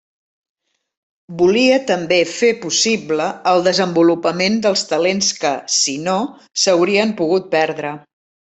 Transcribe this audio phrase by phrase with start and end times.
[1.41, 6.19] Volia també fer possible el desenvolupament dels talents que, si no,
[6.65, 7.95] s'haurien pogut perdre.